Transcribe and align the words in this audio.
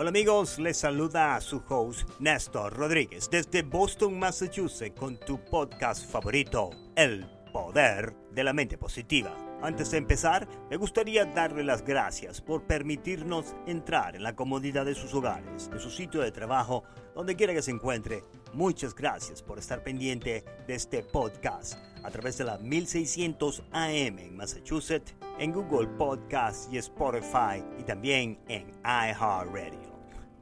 Hola 0.00 0.08
amigos, 0.08 0.58
les 0.58 0.78
saluda 0.78 1.36
a 1.36 1.42
su 1.42 1.62
host 1.68 2.08
Néstor 2.20 2.72
Rodríguez 2.72 3.28
desde 3.28 3.60
Boston, 3.60 4.18
Massachusetts 4.18 4.98
con 4.98 5.20
tu 5.20 5.38
podcast 5.44 6.10
favorito, 6.10 6.70
El 6.96 7.26
Poder 7.52 8.14
de 8.32 8.42
la 8.42 8.54
Mente 8.54 8.78
Positiva. 8.78 9.36
Antes 9.60 9.90
de 9.90 9.98
empezar, 9.98 10.48
me 10.70 10.78
gustaría 10.78 11.26
darle 11.26 11.64
las 11.64 11.84
gracias 11.84 12.40
por 12.40 12.66
permitirnos 12.66 13.54
entrar 13.66 14.16
en 14.16 14.22
la 14.22 14.34
comodidad 14.34 14.86
de 14.86 14.94
sus 14.94 15.12
hogares, 15.12 15.70
de 15.70 15.78
su 15.78 15.90
sitio 15.90 16.22
de 16.22 16.32
trabajo, 16.32 16.82
donde 17.14 17.36
quiera 17.36 17.52
que 17.52 17.60
se 17.60 17.70
encuentre. 17.70 18.22
Muchas 18.54 18.94
gracias 18.94 19.42
por 19.42 19.58
estar 19.58 19.82
pendiente 19.82 20.46
de 20.66 20.74
este 20.76 21.02
podcast 21.02 21.74
a 22.02 22.10
través 22.10 22.38
de 22.38 22.44
la 22.44 22.56
1600 22.56 23.64
AM 23.72 24.18
en 24.18 24.34
Massachusetts, 24.34 25.14
en 25.38 25.52
Google 25.52 25.88
Podcast 25.98 26.72
y 26.72 26.78
Spotify 26.78 27.62
y 27.78 27.82
también 27.82 28.38
en 28.48 28.70
iHeartRadio. 28.82 29.89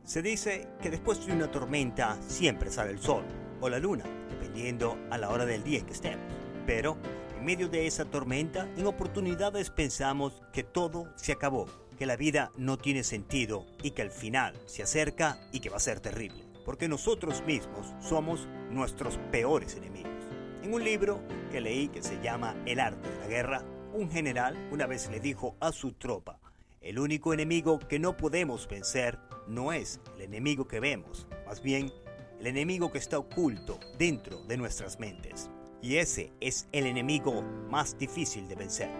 Se 0.08 0.22
dice 0.22 0.66
que 0.80 0.88
después 0.88 1.26
de 1.26 1.34
una 1.34 1.50
tormenta 1.50 2.16
siempre 2.26 2.70
sale 2.70 2.92
el 2.92 2.98
sol 2.98 3.24
o 3.60 3.68
la 3.68 3.78
luna, 3.78 4.04
dependiendo 4.30 4.96
a 5.10 5.18
la 5.18 5.28
hora 5.28 5.44
del 5.44 5.62
día 5.62 5.80
en 5.80 5.84
que 5.84 5.92
estemos. 5.92 6.24
Pero 6.64 6.96
en 7.36 7.44
medio 7.44 7.68
de 7.68 7.86
esa 7.86 8.06
tormenta, 8.06 8.66
en 8.78 8.86
oportunidades 8.86 9.68
pensamos 9.68 10.40
que 10.50 10.64
todo 10.64 11.12
se 11.16 11.32
acabó, 11.32 11.66
que 11.98 12.06
la 12.06 12.16
vida 12.16 12.52
no 12.56 12.78
tiene 12.78 13.04
sentido 13.04 13.66
y 13.82 13.90
que 13.90 14.00
el 14.00 14.10
final 14.10 14.54
se 14.64 14.82
acerca 14.82 15.38
y 15.52 15.60
que 15.60 15.68
va 15.68 15.76
a 15.76 15.80
ser 15.80 16.00
terrible. 16.00 16.42
Porque 16.64 16.88
nosotros 16.88 17.44
mismos 17.44 17.94
somos 18.00 18.48
nuestros 18.70 19.18
peores 19.30 19.76
enemigos. 19.76 20.24
En 20.62 20.72
un 20.72 20.84
libro 20.84 21.20
que 21.52 21.60
leí 21.60 21.88
que 21.88 22.02
se 22.02 22.18
llama 22.22 22.56
El 22.64 22.80
arte 22.80 23.10
de 23.10 23.18
la 23.18 23.26
guerra, 23.26 23.62
un 23.92 24.10
general 24.10 24.56
una 24.72 24.86
vez 24.86 25.10
le 25.10 25.20
dijo 25.20 25.54
a 25.60 25.70
su 25.70 25.92
tropa, 25.92 26.37
el 26.80 26.98
único 26.98 27.32
enemigo 27.32 27.78
que 27.78 27.98
no 27.98 28.16
podemos 28.16 28.68
vencer 28.68 29.18
no 29.46 29.72
es 29.72 30.00
el 30.14 30.22
enemigo 30.22 30.68
que 30.68 30.80
vemos, 30.80 31.26
más 31.46 31.62
bien 31.62 31.92
el 32.38 32.46
enemigo 32.46 32.92
que 32.92 32.98
está 32.98 33.18
oculto 33.18 33.80
dentro 33.98 34.42
de 34.44 34.56
nuestras 34.56 35.00
mentes. 35.00 35.50
Y 35.82 35.96
ese 35.96 36.32
es 36.40 36.68
el 36.72 36.86
enemigo 36.86 37.42
más 37.42 37.98
difícil 37.98 38.48
de 38.48 38.54
vencer, 38.54 38.90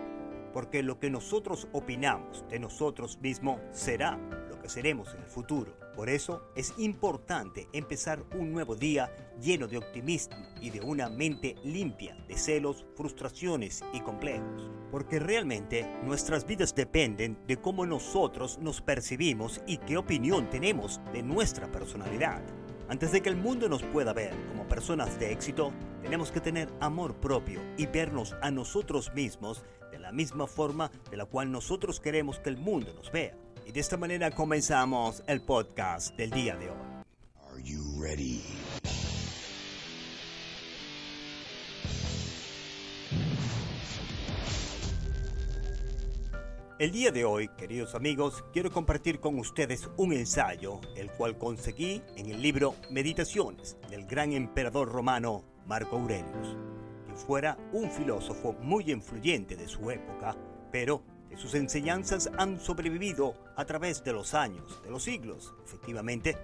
porque 0.53 0.83
lo 0.83 0.99
que 0.99 1.11
nosotros 1.11 1.69
opinamos 1.73 2.45
de 2.49 2.59
nosotros 2.59 3.19
mismos 3.21 3.61
será 3.73 4.17
lo 4.49 4.59
que 4.61 4.69
seremos 4.69 5.15
en 5.15 5.23
el 5.23 5.29
futuro. 5.29 5.77
Por 5.99 6.09
eso 6.09 6.45
es 6.55 6.75
importante 6.79 7.67
empezar 7.73 8.25
un 8.39 8.53
nuevo 8.53 8.77
día 8.77 9.11
lleno 9.43 9.67
de 9.67 9.79
optimismo 9.79 10.37
y 10.61 10.71
de 10.71 10.81
una 10.81 11.09
mente 11.09 11.57
limpia 11.65 12.15
de 12.29 12.39
celos, 12.39 12.87
frustraciones 12.95 13.83
y 13.93 14.01
complejos. 14.03 14.71
Porque 14.93 15.19
realmente 15.19 15.93
nuestras 16.05 16.47
vidas 16.47 16.73
dependen 16.73 17.37
de 17.49 17.57
cómo 17.57 17.85
nosotros 17.85 18.61
nos 18.61 18.81
percibimos 18.81 19.61
y 19.67 19.79
qué 19.79 19.97
opinión 19.97 20.49
tenemos 20.51 21.01
de 21.13 21.25
nuestra 21.25 21.67
personalidad. 21.73 22.45
Antes 22.89 23.11
de 23.11 23.21
que 23.21 23.31
el 23.31 23.37
mundo 23.37 23.69
nos 23.69 23.83
pueda 23.83 24.12
ver 24.12 24.33
como 24.51 24.69
personas 24.69 25.19
de 25.19 25.33
éxito, 25.33 25.73
tenemos 26.01 26.31
que 26.31 26.41
tener 26.41 26.69
amor 26.79 27.17
propio 27.17 27.61
y 27.77 27.87
vernos 27.87 28.37
a 28.41 28.53
nosotros 28.53 29.12
mismos 29.15 29.65
de 29.91 29.99
la 29.99 30.12
misma 30.12 30.47
forma 30.47 30.93
de 31.11 31.17
la 31.17 31.25
cual 31.25 31.51
nosotros 31.51 31.99
queremos 31.99 32.39
que 32.39 32.51
el 32.51 32.57
mundo 32.57 32.95
nos 32.95 33.11
vea. 33.11 33.37
Y 33.69 33.73
de 33.73 33.81
esta 33.81 33.99
manera 33.99 34.31
comenzamos 34.31 35.23
el 35.27 35.43
podcast 35.43 36.17
del 36.17 36.31
día 36.31 36.57
de 36.57 36.71
hoy. 36.71 36.77
Are 37.51 37.63
you 37.63 38.03
ready? 38.03 38.43
El 46.79 46.93
día 46.93 47.11
de 47.11 47.27
hoy, 47.27 47.49
queridos 47.59 47.95
amigos, 47.95 48.43
quiero 48.55 48.71
compartir 48.71 49.21
con 49.21 49.39
ustedes 49.39 49.91
un 49.99 50.15
ensayo, 50.15 50.81
el 50.97 51.11
cual 51.11 51.37
conseguí 51.37 52.03
en 52.17 52.31
el 52.31 52.41
libro 52.41 52.75
Meditaciones 52.89 53.77
del 53.91 54.07
gran 54.07 54.33
emperador 54.33 54.91
romano 54.91 55.45
Marco 55.67 55.99
Aurelius, 55.99 56.57
que 57.07 57.17
fuera 57.17 57.59
un 57.75 57.91
filósofo 57.91 58.55
muy 58.62 58.91
influyente 58.91 59.57
de 59.57 59.69
su 59.69 59.91
época, 59.91 60.34
pero 60.73 61.03
sus 61.37 61.55
enseñanzas 61.55 62.31
han 62.39 62.59
sobrevivido 62.59 63.34
a 63.56 63.65
través 63.65 64.03
de 64.05 64.12
los 64.12 64.34
años, 64.34 64.81
de 64.83 64.91
los 64.91 65.03
siglos, 65.03 65.55
efectivamente, 65.65 66.37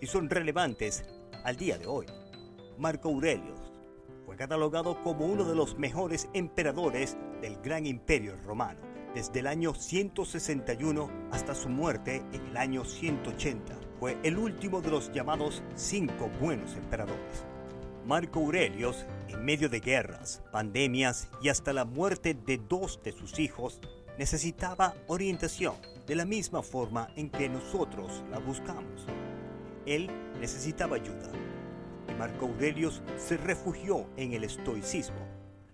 y 0.00 0.06
son 0.06 0.28
relevantes 0.28 1.04
al 1.44 1.56
día 1.56 1.78
de 1.78 1.86
hoy. 1.86 2.06
Marco 2.78 3.08
Aurelio 3.08 3.54
fue 4.26 4.36
catalogado 4.36 5.02
como 5.02 5.26
uno 5.26 5.44
de 5.44 5.56
los 5.56 5.78
mejores 5.78 6.28
emperadores 6.34 7.16
del 7.40 7.56
gran 7.62 7.86
imperio 7.86 8.36
romano, 8.44 8.80
desde 9.14 9.40
el 9.40 9.46
año 9.46 9.74
161 9.74 11.10
hasta 11.32 11.54
su 11.54 11.68
muerte 11.68 12.22
en 12.32 12.46
el 12.48 12.56
año 12.56 12.84
180. 12.84 13.74
Fue 13.98 14.18
el 14.22 14.36
último 14.36 14.80
de 14.80 14.90
los 14.90 15.10
llamados 15.12 15.62
cinco 15.74 16.30
buenos 16.40 16.76
emperadores. 16.76 17.46
Marco 18.04 18.40
Aurelio, 18.40 18.92
en 19.28 19.44
medio 19.44 19.68
de 19.68 19.80
guerras, 19.80 20.42
pandemias 20.52 21.28
y 21.42 21.48
hasta 21.48 21.72
la 21.72 21.84
muerte 21.84 22.34
de 22.34 22.58
dos 22.58 23.00
de 23.02 23.12
sus 23.12 23.38
hijos, 23.38 23.80
necesitaba 24.18 24.96
orientación 25.06 25.76
de 26.06 26.16
la 26.16 26.24
misma 26.24 26.62
forma 26.62 27.08
en 27.14 27.30
que 27.30 27.48
nosotros 27.48 28.24
la 28.30 28.40
buscamos. 28.40 29.06
Él 29.86 30.10
necesitaba 30.40 30.96
ayuda 30.96 31.30
y 32.08 32.14
Marco 32.14 32.46
Aurelio 32.46 32.90
se 33.16 33.36
refugió 33.36 34.08
en 34.16 34.32
el 34.32 34.42
estoicismo, 34.42 35.24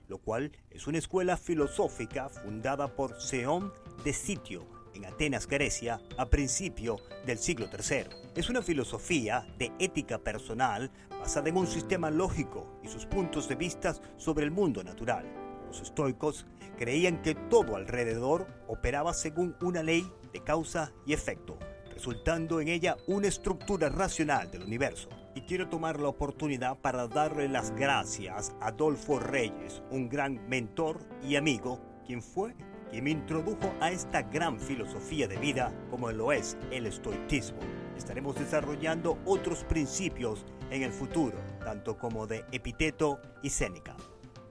lo 0.08 0.18
cual 0.18 0.52
es 0.70 0.86
una 0.86 0.98
escuela 0.98 1.38
filosófica 1.38 2.28
fundada 2.28 2.94
por 2.94 3.20
Zeón 3.20 3.72
de 4.04 4.12
Sitio 4.12 4.66
en 4.94 5.06
Atenas, 5.06 5.48
Grecia, 5.48 6.00
a 6.18 6.26
principio 6.26 6.98
del 7.26 7.38
siglo 7.38 7.66
III. 7.72 8.04
Es 8.36 8.50
una 8.50 8.62
filosofía 8.62 9.44
de 9.58 9.72
ética 9.78 10.18
personal 10.18 10.90
basada 11.08 11.48
en 11.48 11.56
un 11.56 11.66
sistema 11.66 12.10
lógico 12.10 12.78
y 12.84 12.88
sus 12.88 13.06
puntos 13.06 13.48
de 13.48 13.56
vista 13.56 13.96
sobre 14.18 14.44
el 14.44 14.50
mundo 14.50 14.84
natural 14.84 15.43
los 15.74 15.88
estoicos 15.88 16.46
creían 16.78 17.20
que 17.20 17.34
todo 17.34 17.74
alrededor 17.74 18.46
operaba 18.68 19.12
según 19.12 19.56
una 19.60 19.82
ley 19.82 20.08
de 20.32 20.40
causa 20.40 20.92
y 21.04 21.12
efecto, 21.12 21.58
resultando 21.92 22.60
en 22.60 22.68
ella 22.68 22.96
una 23.08 23.26
estructura 23.26 23.88
racional 23.88 24.50
del 24.50 24.62
universo. 24.62 25.08
Y 25.34 25.42
quiero 25.42 25.68
tomar 25.68 25.98
la 25.98 26.08
oportunidad 26.08 26.78
para 26.78 27.08
darle 27.08 27.48
las 27.48 27.74
gracias 27.74 28.54
a 28.60 28.68
Adolfo 28.68 29.18
Reyes, 29.18 29.82
un 29.90 30.08
gran 30.08 30.48
mentor 30.48 31.00
y 31.24 31.34
amigo, 31.34 31.80
quien 32.06 32.22
fue 32.22 32.54
quien 32.90 33.02
me 33.02 33.10
introdujo 33.10 33.74
a 33.80 33.90
esta 33.90 34.22
gran 34.22 34.60
filosofía 34.60 35.26
de 35.26 35.36
vida 35.38 35.72
como 35.90 36.12
lo 36.12 36.30
es 36.30 36.56
el 36.70 36.86
estoicismo. 36.86 37.58
Estaremos 37.96 38.36
desarrollando 38.36 39.18
otros 39.24 39.64
principios 39.64 40.44
en 40.70 40.84
el 40.84 40.92
futuro, 40.92 41.38
tanto 41.64 41.98
como 41.98 42.28
de 42.28 42.44
Epiteto 42.52 43.20
y 43.42 43.50
Séneca. 43.50 43.96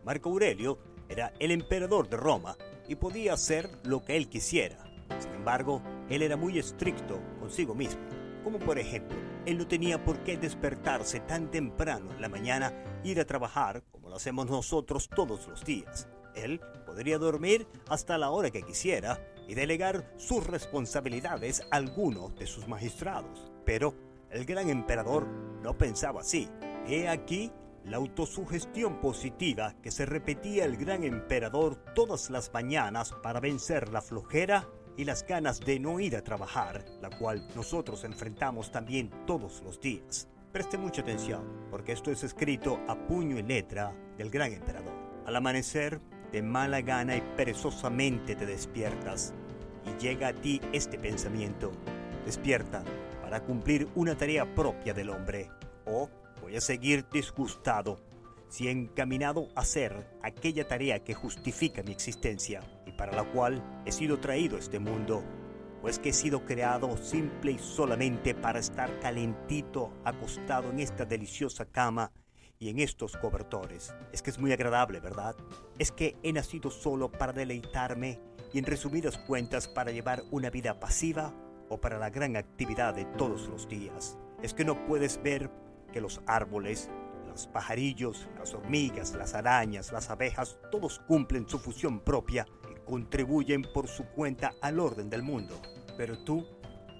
Marco 0.03 0.29
Aurelio 0.29 0.78
era 1.13 1.31
el 1.40 1.51
emperador 1.51 2.09
de 2.09 2.18
Roma 2.18 2.57
y 2.88 2.96
podía 2.96 3.34
hacer 3.34 3.69
lo 3.84 4.03
que 4.03 4.18
él 4.18 4.28
quisiera. 4.28 4.78
Sin 5.19 5.31
embargo, 5.31 5.81
él 6.09 6.24
era 6.24 6.35
muy 6.35 6.57
estricto 6.57 7.19
consigo 7.40 7.75
mismo. 7.75 8.01
Como 8.44 8.57
por 8.57 8.79
ejemplo, 8.79 9.16
él 9.46 9.59
no 9.59 9.68
tenía 9.68 10.03
por 10.03 10.23
qué 10.23 10.38
despertarse 10.38 11.19
tan 11.19 11.52
temprano 11.52 12.12
en 12.12 12.19
la 12.19 12.29
mañana 12.29 12.73
e 13.03 13.09
ir 13.09 13.19
a 13.19 13.25
trabajar 13.25 13.84
como 13.91 14.09
lo 14.09 14.16
hacemos 14.16 14.47
nosotros 14.47 15.07
todos 15.07 15.47
los 15.47 15.63
días. 15.63 16.07
Él 16.35 16.59
podría 16.85 17.19
dormir 17.19 17.68
hasta 17.90 18.18
la 18.18 18.31
hora 18.31 18.50
que 18.50 18.63
quisiera 18.63 19.23
y 19.47 19.53
delegar 19.53 20.12
sus 20.18 20.47
responsabilidades 20.47 21.62
a 21.69 21.75
alguno 21.75 22.29
de 22.29 22.47
sus 22.47 22.68
magistrados. 22.68 23.52
Pero 23.66 23.94
el 24.31 24.46
gran 24.46 24.68
emperador 24.69 25.28
no 25.62 25.78
pensaba 25.78 26.22
así. 26.22 26.50
He 26.88 27.07
aquí 27.07 27.52
la 27.86 27.98
autosugestión 27.98 29.00
positiva 29.02 29.76
que 29.82 29.92
se 29.92 30.06
repetía 30.06 30.66
el 30.66 30.78
gran 30.78 31.04
emperador 31.04 31.76
todas 31.94 32.30
las 32.30 32.52
mañanas 32.54 33.14
para 33.22 33.40
vencer 33.40 33.90
la 33.90 34.02
flojera 34.02 34.68
y 34.96 35.06
las 35.06 35.26
ganas 35.26 35.60
de 35.60 35.80
no 35.80 36.00
ir 36.00 36.16
a 36.16 36.24
trabajar, 36.24 36.86
la 37.02 37.10
cual 37.10 37.48
nosotros 37.56 38.04
enfrentamos 38.04 38.72
también 38.72 39.09
todos 39.26 39.62
los 39.64 39.80
días. 39.82 40.28
Preste 40.52 40.78
mucha 40.78 41.02
atención, 41.02 41.68
porque 41.72 41.94
esto 41.94 42.12
es 42.12 42.24
escrito 42.24 42.80
a 42.88 42.96
puño 42.96 43.38
y 43.40 43.44
letra 43.44 43.94
del 44.18 44.29
gran 44.29 44.53
emperador. 44.53 44.94
Al 45.26 45.36
amanecer, 45.36 46.00
de 46.32 46.41
mala 46.41 46.82
gana 46.82 47.16
y 47.16 47.22
perezosamente 47.36 48.36
te 48.36 48.46
despiertas, 48.46 49.34
y 49.86 50.02
llega 50.02 50.29
a 50.29 50.34
ti 50.34 50.62
este 50.72 50.97
pensamiento. 50.97 51.72
Despierta 52.26 52.84
para 53.22 53.41
cumplir 53.41 53.88
una 53.96 54.16
tarea 54.16 54.53
propia 54.53 54.94
del 54.94 55.09
hombre, 55.09 55.50
o 55.86 56.09
a 56.58 56.61
seguir 56.61 57.05
disgustado 57.11 58.00
si 58.50 58.67
he 58.67 58.72
encaminado 58.72 59.50
a 59.55 59.61
hacer 59.61 60.08
aquella 60.22 60.67
tarea 60.67 61.03
que 61.03 61.16
justifica 61.16 61.82
mi 61.82 61.91
existencia 61.91 62.61
y 62.85 62.91
para 62.91 63.11
la 63.11 63.23
cual 63.23 63.64
he 63.85 63.91
sido 63.91 64.20
traído 64.20 64.58
a 64.58 64.59
este 64.59 64.78
mundo, 64.78 65.23
pues 65.82 65.97
que 65.97 66.09
he 66.09 66.14
sido 66.14 66.46
creado 66.46 66.96
simple 66.97 67.53
y 67.53 67.59
solamente 67.59 68.35
para 68.35 68.59
estar 68.59 69.00
calentito 69.00 69.91
acostado 70.05 70.70
en 70.70 70.79
esta 70.79 71.03
deliciosa 71.05 71.66
cama 71.66 72.11
y 72.59 72.70
en 72.70 72.79
estos 72.79 73.17
cobertores. 73.17 73.94
Es 74.11 74.22
que 74.22 74.29
es 74.29 74.40
muy 74.40 74.53
agradable, 74.53 75.00
¿verdad? 75.00 75.35
Es 75.79 75.91
que 75.91 76.16
he 76.23 76.32
nacido 76.32 76.70
solo 76.70 77.11
para 77.11 77.34
deleitarme 77.34 78.20
y 78.53 78.59
en 78.59 78.66
resumidas 78.66 79.17
cuentas 79.17 79.67
para 79.67 79.91
llevar 79.91 80.23
una 80.32 80.50
vida 80.50 80.79
pasiva 80.79 81.34
o 81.70 81.82
para 81.82 81.97
la 81.97 82.11
gran 82.11 82.38
actividad 82.38 82.94
de 82.94 83.05
todos 83.05 83.47
los 83.47 83.67
días. 83.67 84.17
Es 84.44 84.53
que 84.53 84.64
no 84.64 84.85
puedes 84.85 85.22
ver 85.23 85.50
que 85.93 86.01
los 86.01 86.19
árboles, 86.28 86.90
los 87.29 87.47
pajarillos, 87.47 88.28
las 88.37 88.53
hormigas, 88.53 89.13
las 89.13 89.34
arañas, 89.34 89.93
las 89.93 90.09
abejas, 90.09 90.57
todos 90.69 90.99
cumplen 91.07 91.47
su 91.47 91.57
función 91.57 92.01
propia 92.01 92.45
y 92.69 92.75
contribuyen 92.84 93.63
por 93.73 93.87
su 93.87 94.03
cuenta 94.07 94.51
al 94.61 94.81
orden 94.81 95.09
del 95.09 95.23
mundo. 95.23 95.61
Pero 95.95 96.22
tú 96.25 96.45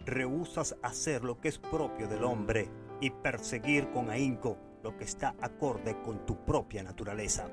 rehusas 0.05 0.77
hacer 0.81 1.23
lo 1.23 1.41
que 1.41 1.49
es 1.49 1.57
propio 1.57 2.07
del 2.07 2.23
hombre 2.23 2.69
y 3.01 3.09
perseguir 3.09 3.91
con 3.91 4.09
ahínco 4.09 4.57
lo 4.83 4.95
que 4.97 5.03
está 5.03 5.35
acorde 5.41 6.01
con 6.01 6.25
tu 6.25 6.45
propia 6.45 6.83
naturaleza. 6.83 7.47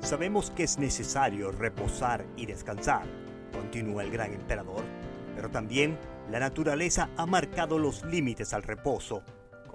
Sabemos 0.00 0.50
que 0.50 0.64
es 0.64 0.78
necesario 0.78 1.52
reposar 1.52 2.26
y 2.36 2.46
descansar, 2.46 3.06
continúa 3.52 4.02
el 4.02 4.10
gran 4.10 4.32
emperador, 4.32 4.82
pero 5.36 5.48
también 5.50 5.98
la 6.30 6.40
naturaleza 6.40 7.10
ha 7.16 7.26
marcado 7.26 7.78
los 7.78 8.04
límites 8.04 8.52
al 8.52 8.62
reposo, 8.62 9.22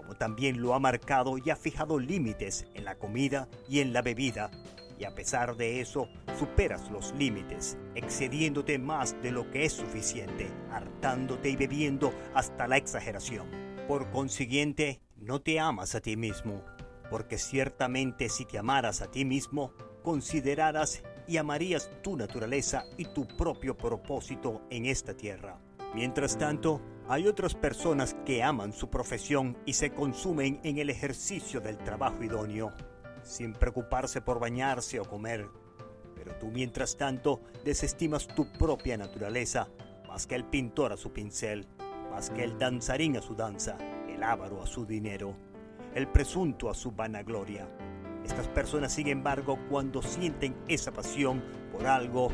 como 0.08 0.18
también 0.18 0.62
lo 0.62 0.74
ha 0.74 0.80
marcado 0.80 1.38
y 1.38 1.50
ha 1.50 1.58
fijado 1.58 2.00
límites 2.00 2.66
en 2.76 2.86
la 2.86 2.96
comida 2.96 3.50
y 3.68 3.82
en 3.82 3.92
la 3.92 4.02
bebida, 4.02 4.50
y 4.98 5.04
a 5.04 5.14
pesar 5.14 5.58
de 5.58 5.82
eso 5.82 6.08
superas 6.40 6.90
los 6.90 7.14
límites, 7.16 7.78
excediéndote 7.94 8.80
más 8.80 9.22
de 9.22 9.32
lo 9.32 9.52
que 9.52 9.66
es 9.66 9.74
suficiente, 9.74 10.50
hartándote 10.72 11.50
y 11.50 11.58
bebiendo 11.58 12.14
hasta 12.34 12.68
la 12.68 12.78
exageración. 12.78 13.50
Por 13.86 14.10
consiguiente, 14.12 15.02
no 15.18 15.42
te 15.42 15.60
amas 15.60 15.94
a 15.94 16.00
ti 16.00 16.16
mismo, 16.16 16.64
porque 17.10 17.38
ciertamente 17.38 18.30
si 18.30 18.46
te 18.46 18.60
amaras 18.60 19.02
a 19.02 19.12
ti 19.12 19.26
mismo, 19.26 19.74
considerarás 20.04 21.04
y 21.28 21.36
amarías 21.36 21.92
tu 22.02 22.16
naturaleza 22.16 22.86
y 22.98 23.04
tu 23.14 23.28
propio 23.28 23.76
propósito 23.76 24.62
en 24.70 24.86
esta 24.86 25.16
tierra. 25.16 25.60
Mientras 25.94 26.38
tanto, 26.38 26.82
hay 27.08 27.28
otras 27.28 27.56
personas 27.56 28.16
que 28.26 28.44
aman 28.44 28.74
su 28.74 28.90
profesión 28.90 29.58
y 29.66 29.74
se 29.74 29.92
consumen 29.92 30.60
en 30.64 30.78
el 30.78 30.90
ejercicio 30.90 31.62
del 31.62 31.78
trabajo 31.78 32.24
idóneo, 32.24 32.74
sin 33.24 33.54
preocuparse 33.54 34.22
por 34.22 34.40
bañarse 34.40 35.00
o 35.00 35.06
comer. 35.06 35.48
Pero 36.16 36.36
tú 36.36 36.48
mientras 36.48 36.98
tanto 36.98 37.42
desestimas 37.64 38.28
tu 38.28 38.52
propia 38.54 38.98
naturaleza, 38.98 39.70
más 40.08 40.28
que 40.28 40.36
el 40.36 40.44
pintor 40.44 40.92
a 40.92 40.98
su 40.98 41.14
pincel, 41.14 41.66
más 42.12 42.30
que 42.30 42.44
el 42.44 42.58
danzarín 42.58 43.16
a 43.18 43.22
su 43.22 43.36
danza, 43.36 43.78
el 44.10 44.22
avaro 44.22 44.62
a 44.62 44.68
su 44.68 44.86
dinero, 44.86 45.34
el 45.96 46.08
presunto 46.08 46.70
a 46.70 46.74
su 46.74 46.92
vanagloria. 46.92 47.68
Estas 48.26 48.50
personas, 48.50 48.92
sin 48.92 49.08
embargo, 49.08 49.58
cuando 49.70 50.02
sienten 50.02 50.58
esa 50.68 50.92
pasión 50.92 51.42
por 51.72 51.88
algo, 51.88 52.30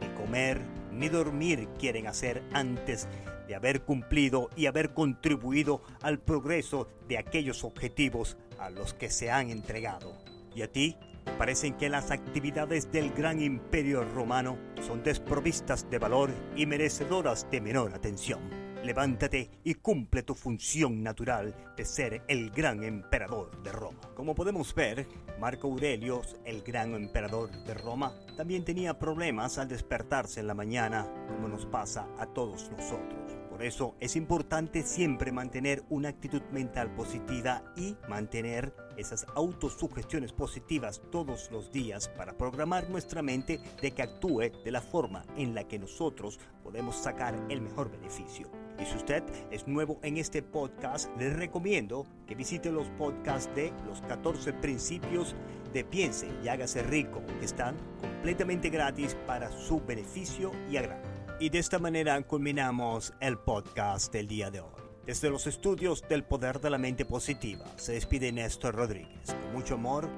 ni 0.00 0.08
comer 0.08 0.73
ni 0.94 1.08
dormir 1.08 1.68
quieren 1.78 2.06
hacer 2.06 2.42
antes 2.52 3.08
de 3.48 3.54
haber 3.54 3.82
cumplido 3.82 4.50
y 4.56 4.66
haber 4.66 4.94
contribuido 4.94 5.82
al 6.02 6.18
progreso 6.18 6.88
de 7.08 7.18
aquellos 7.18 7.64
objetivos 7.64 8.36
a 8.58 8.70
los 8.70 8.94
que 8.94 9.10
se 9.10 9.30
han 9.30 9.50
entregado. 9.50 10.16
¿Y 10.54 10.62
a 10.62 10.72
ti? 10.72 10.96
Parecen 11.38 11.74
que 11.74 11.88
las 11.88 12.10
actividades 12.10 12.92
del 12.92 13.10
gran 13.10 13.42
imperio 13.42 14.04
romano 14.04 14.58
son 14.86 15.02
desprovistas 15.02 15.90
de 15.90 15.98
valor 15.98 16.30
y 16.56 16.66
merecedoras 16.66 17.50
de 17.50 17.60
menor 17.60 17.94
atención 17.94 18.63
levántate 18.84 19.50
y 19.64 19.74
cumple 19.74 20.22
tu 20.22 20.34
función 20.34 21.02
natural 21.02 21.54
de 21.76 21.84
ser 21.84 22.22
el 22.28 22.50
gran 22.50 22.84
emperador 22.84 23.62
de 23.62 23.72
Roma. 23.72 24.00
Como 24.14 24.34
podemos 24.34 24.74
ver, 24.74 25.06
Marco 25.40 25.68
Aurelio, 25.68 26.20
el 26.44 26.62
gran 26.62 26.94
emperador 26.94 27.50
de 27.64 27.74
Roma, 27.74 28.12
también 28.36 28.64
tenía 28.64 28.98
problemas 28.98 29.58
al 29.58 29.68
despertarse 29.68 30.40
en 30.40 30.46
la 30.46 30.54
mañana, 30.54 31.08
como 31.28 31.48
nos 31.48 31.66
pasa 31.66 32.06
a 32.18 32.26
todos 32.26 32.70
nosotros. 32.70 33.38
Por 33.48 33.62
eso 33.62 33.94
es 34.00 34.16
importante 34.16 34.82
siempre 34.82 35.30
mantener 35.30 35.84
una 35.88 36.08
actitud 36.08 36.42
mental 36.50 36.92
positiva 36.94 37.62
y 37.76 37.96
mantener 38.08 38.74
esas 38.96 39.26
autosugestiones 39.36 40.32
positivas 40.32 41.00
todos 41.12 41.50
los 41.52 41.70
días 41.70 42.08
para 42.08 42.36
programar 42.36 42.90
nuestra 42.90 43.22
mente 43.22 43.60
de 43.80 43.92
que 43.92 44.02
actúe 44.02 44.50
de 44.64 44.70
la 44.72 44.80
forma 44.80 45.24
en 45.36 45.54
la 45.54 45.68
que 45.68 45.78
nosotros 45.78 46.40
podemos 46.64 46.96
sacar 46.96 47.46
el 47.48 47.60
mejor 47.60 47.92
beneficio. 47.92 48.63
Y 48.80 48.84
si 48.84 48.96
usted 48.96 49.22
es 49.50 49.66
nuevo 49.66 49.98
en 50.02 50.16
este 50.16 50.42
podcast, 50.42 51.08
le 51.18 51.30
recomiendo 51.30 52.06
que 52.26 52.34
visite 52.34 52.70
los 52.70 52.88
podcasts 52.90 53.54
de 53.54 53.72
los 53.86 54.00
14 54.02 54.52
principios 54.54 55.34
de 55.72 55.84
Piense 55.84 56.28
y 56.42 56.48
hágase 56.48 56.82
rico, 56.82 57.22
que 57.38 57.44
están 57.44 57.76
completamente 58.00 58.70
gratis 58.70 59.16
para 59.26 59.50
su 59.50 59.80
beneficio 59.84 60.52
y 60.70 60.76
agrado. 60.76 61.02
Y 61.40 61.50
de 61.50 61.58
esta 61.58 61.78
manera 61.78 62.20
culminamos 62.22 63.12
el 63.20 63.38
podcast 63.38 64.12
del 64.12 64.28
día 64.28 64.50
de 64.50 64.60
hoy. 64.60 64.70
Desde 65.06 65.28
los 65.28 65.46
estudios 65.46 66.02
del 66.08 66.24
poder 66.24 66.60
de 66.60 66.70
la 66.70 66.78
mente 66.78 67.04
positiva, 67.04 67.66
se 67.76 67.92
despide 67.92 68.32
Néstor 68.32 68.74
Rodríguez. 68.74 69.36
Con 69.42 69.52
mucho 69.52 69.74
amor 69.74 70.08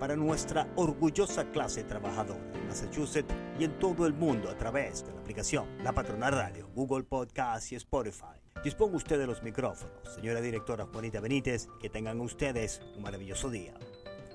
para 0.00 0.16
nuestra 0.16 0.66
orgullosa 0.76 1.44
clase 1.52 1.84
trabajadora 1.84 2.40
en 2.54 2.66
Massachusetts 2.66 3.34
y 3.58 3.64
en 3.64 3.78
todo 3.78 4.06
el 4.06 4.14
mundo 4.14 4.48
a 4.48 4.56
través 4.56 5.04
de 5.04 5.12
la 5.12 5.20
aplicación 5.20 5.66
La 5.84 5.92
Patrona 5.92 6.30
Radio, 6.30 6.70
Google 6.74 7.04
Podcast 7.04 7.70
y 7.70 7.74
Spotify. 7.76 8.40
Disponga 8.64 8.96
usted 8.96 9.18
de 9.18 9.26
los 9.26 9.42
micrófonos. 9.42 10.14
Señora 10.14 10.40
directora 10.40 10.86
Juanita 10.86 11.20
Benítez, 11.20 11.68
que 11.80 11.90
tengan 11.90 12.18
ustedes 12.20 12.80
un 12.96 13.02
maravilloso 13.02 13.50
día. 13.50 13.74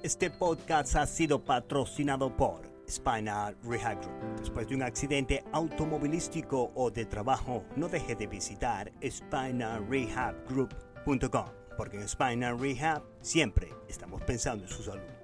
Este 0.03 0.29
podcast 0.29 0.97
ha 0.97 1.07
sido 1.07 1.43
patrocinado 1.43 2.37
por 2.37 2.69
Spinal 2.87 3.57
Rehab 3.63 3.99
Group. 4.01 4.35
Después 4.39 4.67
de 4.67 4.75
un 4.75 4.83
accidente 4.83 5.43
automovilístico 5.51 6.71
o 6.75 6.91
de 6.91 7.05
trabajo, 7.05 7.65
no 7.75 7.89
deje 7.89 8.13
de 8.15 8.27
visitar 8.27 8.91
spinalrehabgroup.com, 9.03 11.45
porque 11.75 11.97
en 11.97 12.07
Spinal 12.07 12.59
Rehab 12.59 13.01
siempre 13.21 13.73
estamos 13.89 14.21
pensando 14.23 14.65
en 14.65 14.69
su 14.69 14.83
salud. 14.83 15.14